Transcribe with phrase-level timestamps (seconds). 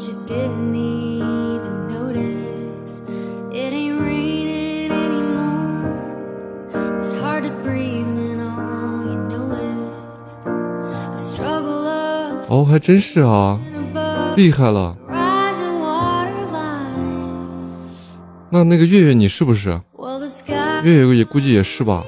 [0.00, 3.02] But you didn't even notice.
[3.52, 5.92] It ain't raining anymore.
[7.00, 9.52] It's hard to breathe when all you know
[10.24, 10.38] is
[11.12, 14.96] the struggle of 哦，还真是啊，above 厉害了。
[15.06, 17.36] rising waterline.
[18.48, 22.06] 那那个月月你是不是？Well, the sky 月月也估计也是吧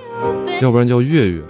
[0.62, 1.42] 要不然叫月月。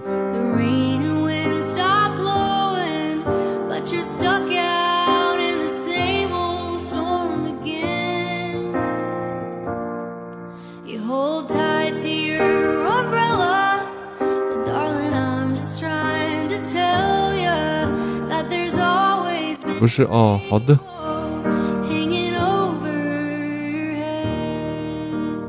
[19.83, 20.73] 不是哦，好的。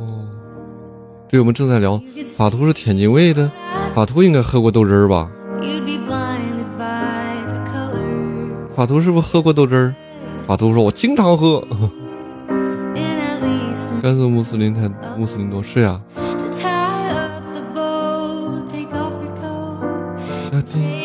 [0.00, 0.26] 哦，
[1.28, 2.02] 对，我们正在聊
[2.36, 3.48] 法图是天津卫的，
[3.94, 5.30] 法图应该喝过豆汁儿吧.
[8.74, 9.94] 法图是不是喝过豆汁儿？
[10.48, 11.64] 法图说：“我经常喝。
[12.48, 16.00] And at least ”甘肃穆斯林太穆斯林多是呀。
[20.50, 21.03] to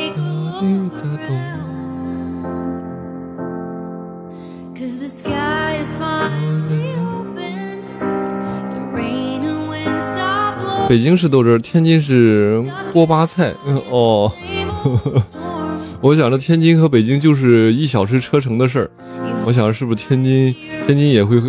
[10.90, 13.54] 北京是豆汁儿，天津是锅巴菜。
[13.92, 15.72] 哦，Same old storm.
[16.02, 18.90] 我想着天津和北京就是一小时车程的事儿。
[19.46, 20.52] 我想是不是天津
[20.88, 21.40] 天津也会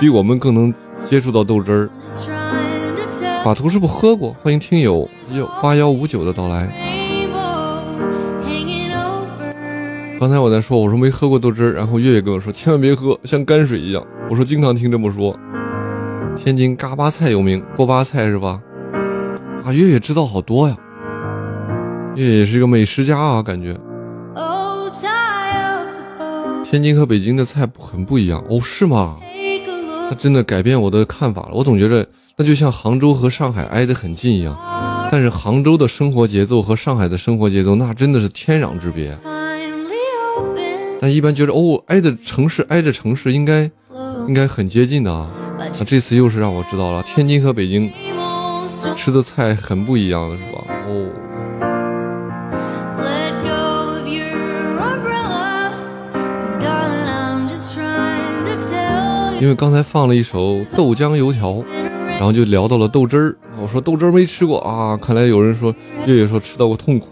[0.00, 0.72] 比我们更能
[1.10, 1.90] 接触到豆汁儿？
[3.44, 4.34] 法图是不是喝过？
[4.42, 6.66] 欢迎听友幺八幺五九的到来。
[10.18, 14.02] 刚才我在说，我说没喝过豆汁儿，然后月月跟我说千万别喝，像泔水一样。
[14.30, 15.38] 我说经常听这么说。
[16.34, 18.58] 天津嘎巴菜有名，锅巴菜是吧？
[19.64, 20.76] 啊，月月知道好多呀。
[22.14, 23.76] 月月也是一个美食家啊，感觉
[24.34, 24.90] Oh,
[26.70, 29.18] 天津和北京的菜很不一样哦，是吗
[30.08, 31.50] 那真的改变我的看法了。
[31.52, 32.06] 我总觉着
[32.36, 34.56] 那就像杭州和上海挨得很近一样，
[35.10, 39.16] 但是杭州的生活节奏和上海的生活节奏那真的是天壤之别。
[41.00, 43.70] 但一般觉得哦，挨着城市挨着城市应该
[44.26, 45.28] 应该很接近的啊。
[45.58, 47.90] 那这次又是让我知道了，天津和北京.
[48.94, 50.64] 吃的菜很不一样的是吧？
[50.86, 51.10] 哦.
[59.38, 61.62] 因为刚才放了一首豆浆油条，
[62.08, 63.36] 然后就聊到了豆汁儿。
[63.60, 65.74] 我说豆汁儿没吃过啊，看来有人说
[66.06, 67.08] 月月说吃到过痛苦，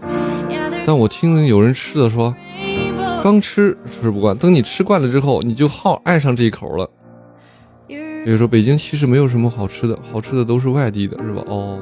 [0.87, 2.33] 但我听有人吃的说
[3.23, 6.89] 刚吃吃不惯，等你吃惯了之后，你就好爱上这一口了。
[8.25, 11.43] 比如说北京其实没有什么好吃的，好吃的都是外地的，是吧？
[11.45, 11.79] 哦，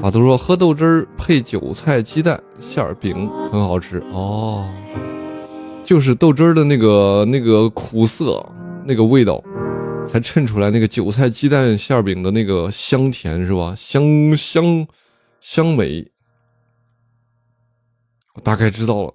[0.00, 4.72] 法都说喝豆汁儿配韭菜鸡蛋馅儿饼很好吃哦，
[5.84, 8.46] 就是豆汁儿的那个那个苦涩
[8.86, 9.42] 那个味道，
[10.06, 13.74] 才衬出来那个韭菜鸡蛋馅儿饼的那个香甜，是吧？
[13.76, 14.86] 香香
[15.40, 16.12] 香美，
[18.36, 19.12] 我大概知道了。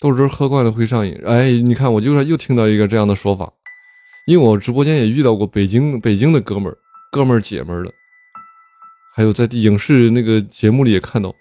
[0.00, 3.52] 豆汁儿喝惯了会上瘾，哎，你看我就是又听到一个这样的说法。
[4.26, 6.76] 因为我直播间也遇到过北京北京的哥们儿、
[7.12, 7.92] 哥们儿姐们儿的，
[9.14, 11.32] 还有在影视那个节目里也看到，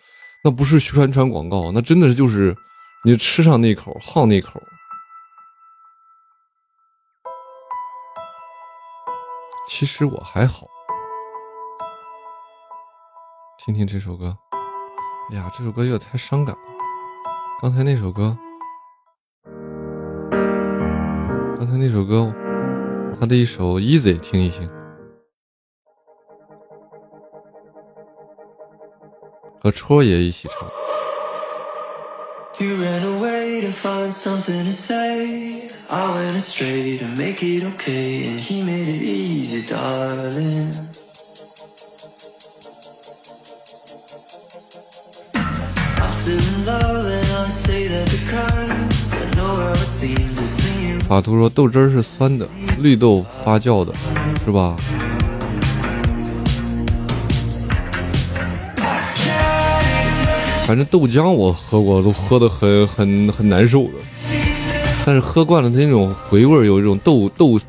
[0.43, 2.55] 那不是宣传广告，那真的就是
[3.03, 4.61] 你吃上那口好那口。
[9.67, 10.67] 其实我还好，
[13.65, 14.37] 听听这首歌，
[15.31, 16.61] 哎呀，这首歌有点太伤感了。
[17.63, 18.37] 刚才那首歌，
[21.57, 22.31] 刚才那首歌。
[23.19, 24.69] 他的一首《Easy》，听一听，
[29.61, 30.69] 和戳爷一起唱。
[32.57, 35.67] You ran away to find something to say.
[35.89, 40.73] I went astray to make it okay, and he made it easy, darling.
[45.97, 47.24] I'm still in love,
[51.07, 52.47] 法图说豆汁儿是酸的，
[52.79, 53.93] 绿豆发酵的，
[54.43, 54.75] 是吧？
[60.65, 63.91] 反正豆浆我喝过，都喝的很很很难受的。
[65.05, 67.59] 但是喝惯了它那种回味儿，有一种豆豆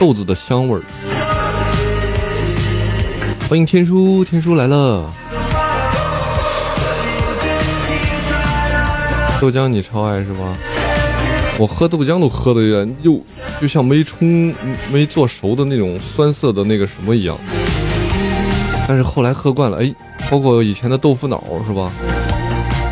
[0.00, 0.82] 豆子的香味儿。
[3.48, 5.08] 欢迎天叔，天叔来了。
[9.40, 10.40] 豆浆你超爱是吧？
[11.60, 13.20] 我喝豆浆都喝的有点又
[13.60, 14.54] 就像没冲
[14.90, 17.36] 没做熟的那种酸涩的那个什么一样。
[18.88, 19.94] 但是后来喝惯了，哎，
[20.30, 21.92] 包括以前的豆腐脑是吧？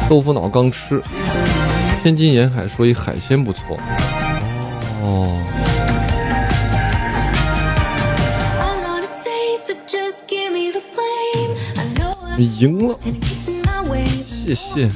[0.06, 1.02] 豆腐脑刚吃，
[2.02, 3.78] 天津沿海所以海鲜不错。
[5.00, 5.42] 哦
[12.36, 12.98] 你赢了.
[14.44, 14.90] 谢谢。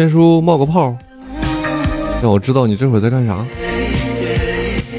[0.00, 0.96] 天叔冒个泡，
[2.22, 3.44] 让我知道你这会儿在干啥。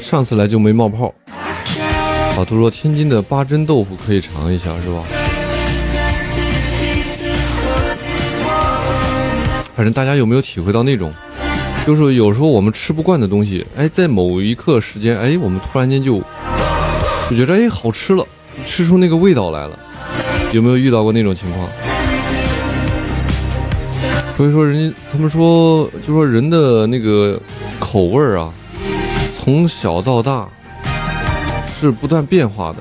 [0.00, 1.12] 上次来就没冒泡。
[2.36, 5.02] 老图说天津的八珍豆腐可以尝一下，是吧？
[9.74, 11.12] 反正大家有没有体会到那种，
[11.84, 16.22] 就是有时候我们吃不惯的东西，哎，在某一刻时间，哎，我们突然间就
[17.28, 18.24] 就觉得哎好吃了，
[18.64, 19.76] 吃出那个味道来了。
[20.52, 21.68] 有没有遇到过那种情况？
[24.36, 27.40] 所以说人家他们说，就说人的那个
[27.78, 28.52] 口味儿啊，
[29.38, 30.48] 从小到大
[31.78, 32.78] 是不断变化的。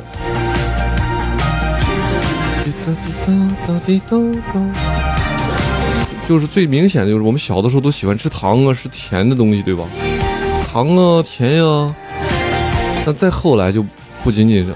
[6.27, 9.83] 就是最明显的就是我们小的时候都喜欢吃糖啊，吃甜的东西，对吧？
[10.71, 11.93] 糖啊，甜呀、
[13.05, 13.85] 那再后来就
[14.23, 14.73] 不仅仅是，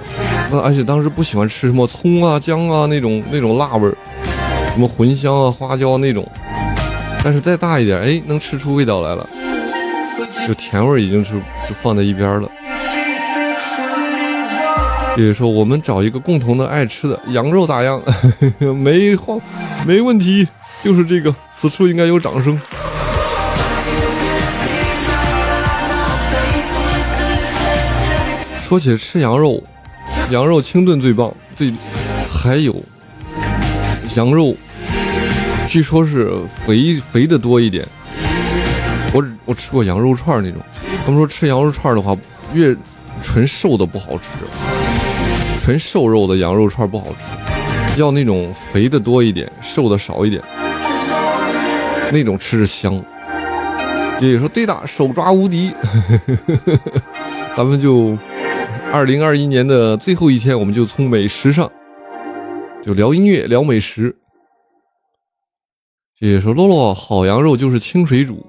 [0.51, 3.95] 那而且当时不喜欢吃什么葱啊、姜啊那种那种辣味儿，
[4.73, 6.29] 什么茴香啊、花椒那种。
[7.25, 9.27] 但是再大一点，哎，能吃出味道来了，
[10.47, 11.31] 就甜味已经是
[11.67, 12.47] 就放在一边了。
[15.15, 17.99] 比如说，我们找一个共同的爱吃的羊肉咋样？
[18.79, 19.37] 没话，
[19.87, 20.47] 没问题，
[20.83, 21.33] 就是这个。
[21.51, 22.61] 此处应该有掌声。
[28.67, 29.63] 说起吃羊肉，
[30.29, 31.73] 羊肉清炖最棒，最
[32.31, 32.75] 还有
[34.15, 34.55] 羊肉，
[35.75, 36.31] 据说是
[36.65, 37.85] 肥肥的多一点。
[39.11, 40.61] 我我吃过羊肉串那种，
[41.05, 42.15] 他们说吃羊肉串的话，
[42.53, 42.73] 越
[43.21, 44.45] 纯瘦的不好吃，
[45.65, 50.41] 纯瘦肉的羊肉串不好吃，要那种肥的多一点，瘦的少一点，
[52.09, 52.93] 那种吃着香。
[54.21, 55.73] 爷爷说对的，手抓无敌。
[57.57, 58.17] 咱们就
[58.93, 61.69] 二零二一年的最后一天，我们就从美食上
[62.81, 64.15] 就聊音乐，聊美食。
[66.19, 68.45] 爷爷说洛洛好羊肉就是清水煮。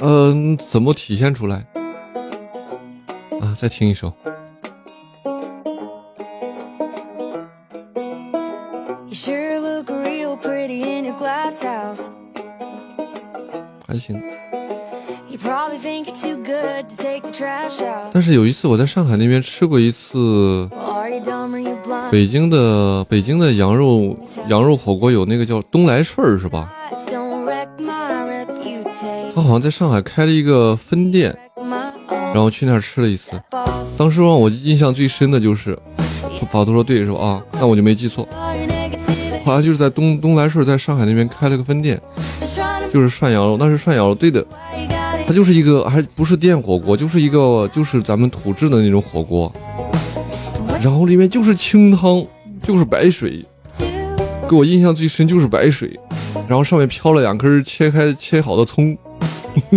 [0.00, 1.56] 嗯、怎么体现出来？
[3.40, 4.12] 啊，再听一首。
[13.84, 14.22] 还行。
[18.12, 20.68] 但是有一次我在上海那边吃过一次
[22.10, 24.16] 北京的北京的羊肉
[24.48, 26.72] 羊肉火锅，有那个叫东来顺是吧？
[29.34, 31.36] 他好像在上海开了一个分店，
[32.34, 33.40] 然后去那儿吃了一次。
[33.96, 35.78] 当时让我印象最深的就是，
[36.50, 37.18] 法度说对是吧？
[37.18, 38.26] 啊，那我就没记错，
[39.44, 42.00] 好像就是在东东来顺在上海那边开了个分店，
[42.92, 44.44] 就是涮羊肉，那是涮羊肉，对的，
[45.26, 49.52] 它就是一个还不是电火锅，就是一个就是咱们土制的那种火锅，
[50.82, 52.24] 然后里面就是清汤，
[52.62, 53.44] 就是白水，
[54.48, 55.98] 给我印象最深就是白水，
[56.46, 58.96] 然后上面飘了两根切开切好的葱。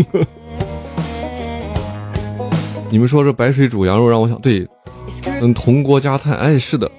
[2.89, 4.67] 你们说这白水煮羊肉让我想，对，
[5.41, 6.89] 嗯，铜锅加炭，哎，是的。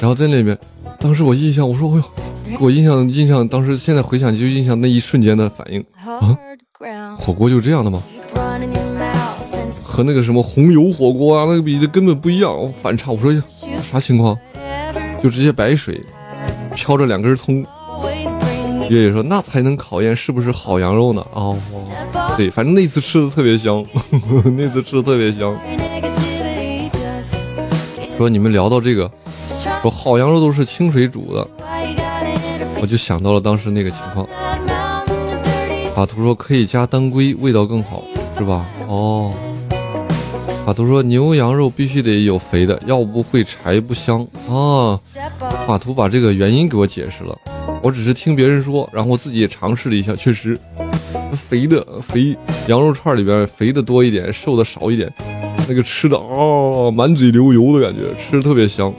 [0.00, 0.58] 然后在那边，
[0.98, 6.36] 当时我印象，我说，哎呦，给我印象印象，当时现在回想就印象那一瞬间的反应，啊
[7.16, 8.02] 火锅就这样的吗？
[9.92, 13.12] 和那个什么红油火锅啊，那个比这根本不一样，反差。
[13.12, 13.30] 我说，
[13.82, 14.34] 啥情况？
[15.22, 16.02] 就直接白水，
[16.74, 17.62] 飘着两根葱。
[17.62, 21.22] always bring me 爷爷说，那才能考验是不是好羊肉呢。
[21.34, 21.58] 哦，
[22.38, 23.84] 对，反正那次吃的特别香，
[24.56, 25.54] 那次吃的特别香。
[28.16, 29.10] 说你们聊到这个，
[29.82, 31.46] 说好羊肉都是清水煮的，
[32.80, 34.26] 我就想到了当时那个情况。
[35.94, 38.02] 法图说可以加当归，味道更好，
[38.38, 38.64] 是吧？
[38.88, 39.30] 哦。
[40.64, 44.98] 法图说牛羊肉必须得有肥的，要不会柴不香啊。
[45.66, 47.36] 法图把这个原因给我解释了。
[47.82, 50.56] 我只是听别人说，然后自己也尝试了一下，确实
[51.32, 52.36] 肥的肥
[52.68, 55.12] 羊肉串里边肥的多一点，瘦的少一点，
[55.68, 58.94] 那个吃的哦满嘴流油的感觉，吃的特别香。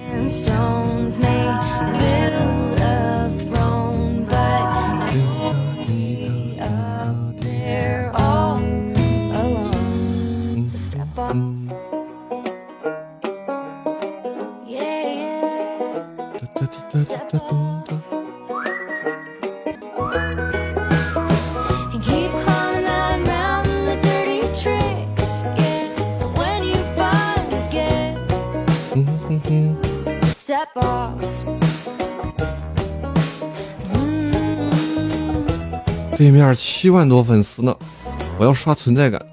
[36.15, 37.75] 对面七万多粉丝呢，
[38.39, 39.32] 我要刷存在感。